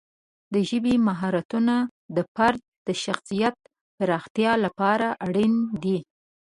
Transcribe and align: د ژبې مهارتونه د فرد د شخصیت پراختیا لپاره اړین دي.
د 0.53 0.55
ژبې 0.69 0.93
مهارتونه 1.07 1.75
د 2.15 2.17
فرد 2.33 2.61
د 2.87 2.89
شخصیت 3.03 3.55
پراختیا 3.99 4.51
لپاره 4.65 5.07
اړین 5.25 5.53
دي. 5.83 5.97